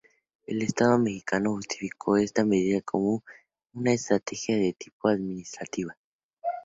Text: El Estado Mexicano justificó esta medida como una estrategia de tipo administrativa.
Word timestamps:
El 0.47 0.63
Estado 0.63 0.97
Mexicano 0.97 1.51
justificó 1.51 2.17
esta 2.17 2.43
medida 2.43 2.81
como 2.81 3.23
una 3.75 3.93
estrategia 3.93 4.57
de 4.57 4.73
tipo 4.73 5.07
administrativa. 5.09 5.95